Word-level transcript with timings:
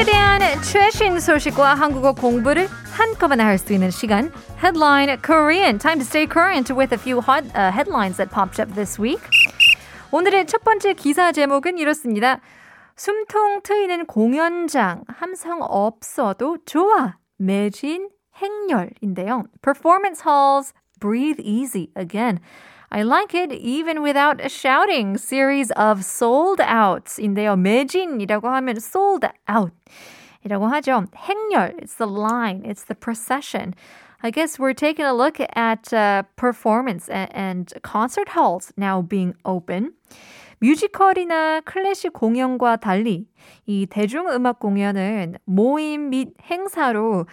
한국에 0.00 0.04
대한 0.04 0.40
최신 0.62 1.20
소식과 1.20 1.74
한국어 1.74 2.14
공부를 2.14 2.68
한꺼번에 2.92 3.44
할 3.44 3.58
수 3.58 3.74
있는 3.74 3.90
시간. 3.90 4.32
Headline 4.56 5.20
Korean. 5.20 5.78
Time 5.78 5.98
to 5.98 6.04
stay 6.04 6.26
current 6.26 6.72
with 6.72 6.94
a 6.94 6.98
few 6.98 7.20
hot 7.20 7.44
uh, 7.54 7.70
headlines 7.70 8.16
that 8.16 8.32
popped 8.32 8.58
up 8.58 8.72
this 8.74 8.98
week. 8.98 9.20
오늘의 10.10 10.46
첫 10.46 10.64
번째 10.64 10.94
기사 10.94 11.32
제목은 11.32 11.76
이렇습니다. 11.76 12.40
숨통 12.96 13.60
트이는 13.62 14.06
공연장 14.06 15.04
함성 15.06 15.60
없어도 15.60 16.56
좋아. 16.64 17.16
매진 17.36 18.08
행렬인데요. 18.40 19.44
Performance 19.60 20.22
halls 20.26 20.72
breathe 20.98 21.40
easy 21.40 21.88
again. 21.94 22.40
I 22.91 23.03
like 23.03 23.33
it 23.33 23.51
even 23.51 24.01
without 24.01 24.39
shouting. 24.49 25.17
Series 25.17 25.71
of 25.71 26.03
sold 26.03 26.59
outs인데요. 26.61 27.55
매진이라고 27.57 28.47
하면 28.47 28.77
sold 28.77 29.25
out. 29.49 29.73
이라고 30.45 30.67
하죠. 30.67 31.05
행렬, 31.15 31.75
it's 31.81 31.95
the 31.95 32.07
line, 32.07 32.61
it's 32.63 32.83
the 32.85 32.95
procession. 32.95 33.73
I 34.21 34.31
guess 34.31 34.59
we're 34.59 34.73
taking 34.73 35.05
a 35.05 35.13
look 35.13 35.39
at 35.39 35.91
uh, 35.91 36.23
performance 36.35 37.09
and, 37.09 37.29
and 37.33 37.73
concert 37.81 38.29
halls 38.29 38.71
now 38.77 39.01
being 39.01 39.33
open. 39.43 39.93
뮤지컬이나 40.61 41.61
클래식 41.61 42.13
공연과 42.13 42.77
달리 42.77 43.27
이 43.65 43.85
대중음악 43.87 44.59
공연은 44.59 45.35
모임 45.45 46.09
및 46.09 46.33
행사로 46.41 47.25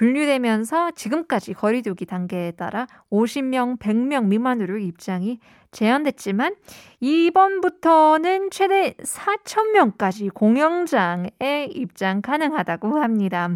분류되면서 0.00 0.92
지금까지 0.92 1.52
거리두기 1.52 2.06
단계에 2.06 2.52
따라 2.52 2.86
50명, 3.10 3.78
100명 3.78 4.28
미만으로 4.28 4.78
입장이 4.78 5.40
제한됐지만 5.71 6.55
이번부터는 7.01 8.49
최대 8.49 8.95
4,000명까지 9.03 10.33
공연장에 10.33 11.67
입장 11.69 12.21
가능하다고 12.21 13.01
합니다. 13.01 13.49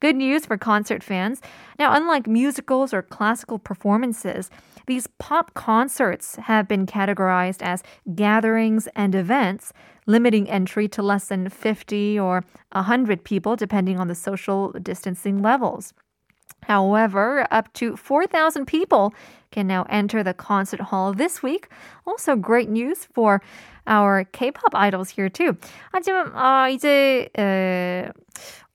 Good 0.00 0.16
news 0.16 0.46
for 0.46 0.56
concert 0.56 1.02
fans. 1.02 1.42
Now, 1.78 1.92
unlike 1.92 2.28
musicals 2.28 2.94
or 2.94 3.02
classical 3.02 3.58
performances, 3.58 4.50
these 4.86 5.08
pop 5.18 5.54
concerts 5.54 6.36
have 6.46 6.68
been 6.68 6.86
categorized 6.86 7.62
as 7.62 7.82
gatherings 8.14 8.86
and 8.94 9.14
events 9.14 9.72
limiting 10.06 10.48
entry 10.48 10.86
to 10.88 11.02
less 11.02 11.28
than 11.28 11.48
50 11.48 12.20
or 12.20 12.44
100 12.72 13.24
people, 13.24 13.56
depending 13.56 13.98
on 13.98 14.08
the 14.08 14.14
social 14.14 14.72
distancing 14.82 15.42
levels. 15.42 15.94
However, 16.64 17.46
up 17.50 17.72
to 17.74 17.96
4,000 17.96 18.66
people 18.66 19.12
can 19.51 19.67
now 19.67 19.85
enter 19.89 20.23
the 20.23 20.33
concert 20.33 20.81
hall 20.81 21.13
this 21.13 21.41
week. 21.43 21.67
Also, 22.05 22.35
great 22.35 22.69
news 22.69 23.07
for 23.13 23.41
our 23.87 24.23
K-pop 24.31 24.73
idols 24.73 25.09
here 25.09 25.29
too. 25.29 25.57
하지만 25.91 26.31
아, 26.35 26.69
이제 26.69 27.29
에, 27.37 28.09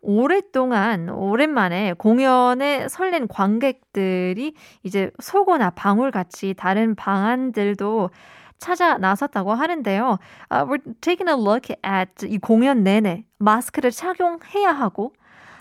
오랫동안 0.00 1.08
오랜만에 1.08 1.94
공연에 1.94 2.88
설렌 2.88 3.26
관객들이 3.26 4.54
이제 4.82 5.10
속어나 5.20 5.70
방울 5.70 6.10
같이 6.10 6.54
다른 6.54 6.94
방안들도 6.94 8.10
찾아 8.58 8.98
나섰다고 8.98 9.54
하는데요. 9.54 10.18
Uh, 10.50 10.64
we're 10.64 10.78
taking 11.00 11.28
a 11.28 11.34
look 11.34 11.70
at 11.84 12.26
이 12.26 12.38
공연 12.38 12.82
내내 12.82 13.24
마스크를 13.38 13.90
착용해야 13.90 14.72
하고 14.72 15.12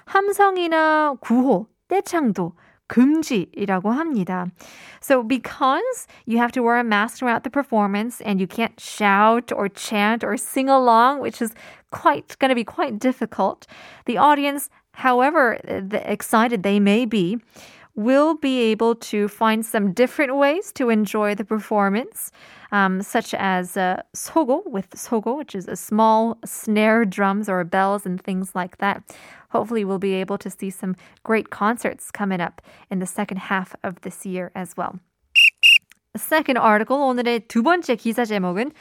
함성이나 0.05 1.15
구호, 1.19 1.67
떼창도 1.87 2.53
금지이라고 2.88 3.92
합니다. 3.92 4.50
So 5.00 5.22
because 5.22 6.06
you 6.26 6.38
have 6.38 6.52
to 6.52 6.62
wear 6.62 6.78
a 6.78 6.84
mask 6.84 7.18
throughout 7.18 7.44
the 7.44 7.50
performance 7.50 8.20
and 8.22 8.40
you 8.40 8.46
can't 8.46 8.78
shout 8.80 9.52
or 9.52 9.68
chant 9.68 10.24
or 10.24 10.36
sing 10.36 10.68
along, 10.68 11.20
which 11.20 11.42
is 11.42 11.52
quite 11.90 12.36
going 12.38 12.48
to 12.48 12.54
be 12.54 12.64
quite 12.64 12.98
difficult, 12.98 13.66
the 14.06 14.16
audience, 14.16 14.70
however 14.92 15.58
excited 15.92 16.62
they 16.62 16.80
may 16.80 17.04
be, 17.04 17.38
will 17.94 18.34
be 18.34 18.60
able 18.60 18.94
to 18.94 19.26
find 19.26 19.66
some 19.66 19.92
different 19.92 20.36
ways 20.36 20.70
to 20.72 20.88
enjoy 20.88 21.34
the 21.34 21.44
performance 21.44 22.30
um, 22.70 23.02
such 23.02 23.34
as 23.34 23.76
uh, 23.76 24.02
sogo 24.14 24.62
with 24.66 24.90
sogo, 24.90 25.36
which 25.36 25.54
is 25.54 25.66
a 25.66 25.74
small 25.76 26.38
snare 26.44 27.04
drums 27.04 27.48
or 27.48 27.64
bells 27.64 28.06
and 28.06 28.22
things 28.22 28.54
like 28.54 28.78
that. 28.78 29.02
Hopefully, 29.50 29.84
we'll 29.84 29.98
be 29.98 30.14
able 30.14 30.38
to 30.38 30.50
see 30.50 30.70
some 30.70 30.94
great 31.24 31.50
concerts 31.50 32.10
coming 32.10 32.40
up 32.40 32.60
in 32.90 32.98
the 32.98 33.06
second 33.06 33.38
half 33.38 33.74
of 33.82 34.00
this 34.02 34.26
year 34.26 34.52
as 34.54 34.76
well. 34.76 34.98
Second 36.16 36.58
article, 36.58 36.98
오늘의 36.98 37.48
두 37.48 37.62
번째 37.62 37.96
기사 37.96 38.24
제목은 38.24 38.72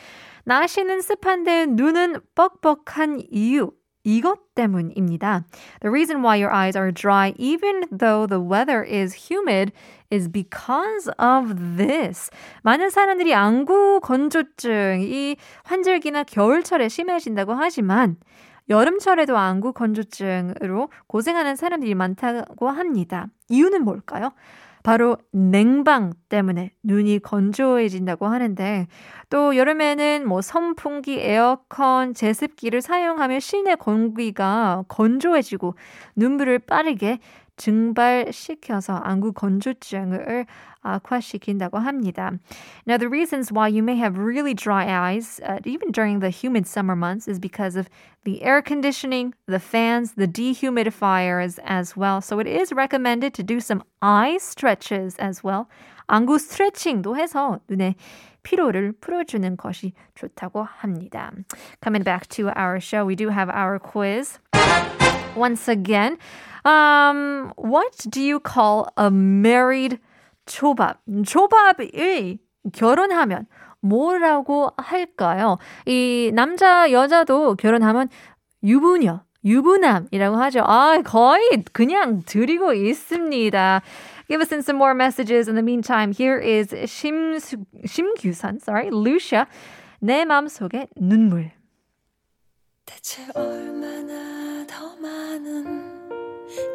날씨는 0.46 1.02
습한데 1.02 1.68
눈은 1.68 2.22
뻑뻑한 2.36 3.22
이유 3.32 3.72
이것 4.05 4.55
때문입니다. 4.55 5.45
The 5.81 5.91
reason 5.91 6.23
why 6.25 6.43
your 6.43 6.55
eyes 6.55 6.77
are 6.77 6.93
dry 6.93 7.35
even 7.39 7.83
though 7.91 8.27
the 8.27 8.43
weather 8.43 8.85
is 8.85 9.31
humid 9.31 9.73
is 10.13 10.29
because 10.31 11.11
of 11.19 11.77
this. 11.77 12.31
많은 12.63 12.91
사람들이 12.91 13.35
안구 13.35 14.01
건조증, 14.03 15.01
이 15.03 15.37
환절기나 15.65 16.25
겨울철에 16.25 16.89
심해진다고 16.89 17.55
하지만 17.55 18.17
여름철에도 18.69 19.37
안구 19.37 19.73
건조증으로 19.73 20.89
고생하는 21.07 21.57
사람들이 21.57 21.95
많다고 21.95 22.71
합니다. 22.71 23.27
이유는 23.49 23.85
뭘까요? 23.85 24.33
바로 24.83 25.17
냉방 25.33 26.13
때문에 26.29 26.73
눈이 26.83 27.21
건조해진다고 27.21 28.27
하는데 28.27 28.87
또 29.31 29.57
여름에는 29.57 30.27
뭐 30.27 30.41
선풍기, 30.43 31.21
에어컨, 31.21 32.15
제습기를 32.15 32.83
사용하면 32.83 33.41
실내 33.41 33.75
공기가 33.75 34.85
건조해지고 34.89 35.75
눈물을 36.17 36.59
빠르게 36.61 37.19
증발시켜서 37.58 38.96
안구 38.96 39.34
건조증을 39.34 40.46
악화시킨다고 40.82 41.80
합니다. 41.80 42.32
Now, 42.86 42.98
the 42.98 43.10
reasons 43.10 43.52
why 43.52 43.68
you 43.68 43.84
may 43.84 43.98
have 43.98 44.18
really 44.18 44.54
dry 44.54 44.86
eyes, 44.88 45.42
uh, 45.44 45.60
even 45.66 45.92
during 45.92 46.20
the 46.20 46.30
humid 46.30 46.68
summer 46.68 46.96
months, 46.96 47.28
is 47.28 47.40
because 47.40 47.76
of 47.76 47.90
the 48.24 48.44
air 48.44 48.62
conditioning, 48.62 49.34
the 49.48 49.60
fans, 49.60 50.14
the 50.14 50.28
dehumidifiers 50.28 51.60
as 51.66 51.98
well. 51.98 52.22
So 52.22 52.40
it 52.40 52.48
is 52.48 52.72
recommended 52.72 53.34
to 53.34 53.44
do 53.44 53.60
some 53.60 53.84
eye 54.02 54.38
stretches 54.40 55.18
as 55.18 55.44
well. 55.44 55.68
안구 56.08 56.40
스트레칭도 56.40 57.18
해서 57.18 57.60
눈에 57.68 57.96
피로를 58.44 58.94
풀어주는 59.02 59.58
것이 59.58 59.92
좋다고 60.16 60.64
합니다. 60.64 61.32
Coming 61.84 62.04
back 62.04 62.30
to 62.30 62.50
our 62.56 62.80
show, 62.80 63.06
we 63.06 63.16
do 63.16 63.30
have 63.30 63.50
our 63.50 63.78
quiz. 63.78 64.40
Once 65.35 65.69
again, 65.69 66.19
um, 66.65 67.53
what 67.57 68.07
do 68.11 68.21
you 68.21 68.39
call 68.41 68.87
a 68.97 69.11
married 69.11 69.99
초밥. 70.47 70.99
초밥이 71.25 72.39
결혼하면 72.73 73.47
뭐라고 73.81 74.73
할까요? 74.77 75.59
이 75.87 76.31
남자, 76.35 76.91
여자도 76.91 77.57
결혼하면 77.57 78.09
유부녀, 78.63 79.23
유부남이라고 79.45 80.37
하죠. 80.37 80.61
아, 80.65 81.01
거의 81.05 81.65
그냥 81.73 82.23
드리고 82.25 82.75
있습니다. 82.75 83.83
Give 84.29 84.41
us 84.41 84.53
in 84.53 84.61
some 84.61 84.77
more 84.77 84.95
messages. 84.95 85.49
In 85.49 85.57
the 85.57 85.63
meantime, 85.63 86.13
here 86.13 86.39
is 86.41 86.73
심, 86.87 87.39
심규선, 87.85 88.61
sorry, 88.63 88.89
Lucia. 88.91 89.47
내 90.01 90.25
맘속에 90.25 90.89
눈물. 90.97 91.51
대체 92.87 93.27
얼 93.35 93.62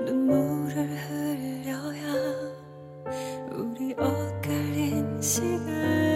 눈물을 0.08 0.88
흘려야 0.88 2.14
우리 3.52 3.94
엇갈린 3.94 5.22
시간 5.22 6.07